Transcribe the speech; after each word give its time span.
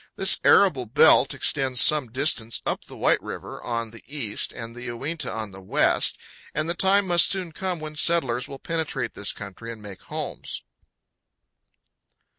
This 0.15 0.39
arable 0.43 0.87
belt 0.87 1.35
extends 1.35 1.79
some 1.79 2.11
distance 2.11 2.59
up 2.65 2.85
the 2.85 2.97
White 2.97 3.21
River 3.21 3.61
on 3.61 3.91
the 3.91 4.01
east 4.07 4.51
and 4.51 4.73
the 4.75 4.85
Uinta 4.85 5.31
on 5.31 5.51
the 5.51 5.61
west, 5.61 6.17
and 6.55 6.67
the 6.67 6.73
time 6.73 7.05
must 7.05 7.29
soon 7.29 7.51
come 7.51 7.79
when 7.79 7.95
settlers 7.95 8.47
will 8.47 8.57
penetrate 8.57 9.13
this 9.13 9.31
country 9.31 9.71
and 9.71 9.79
make 9.79 10.01
homes. 10.01 10.63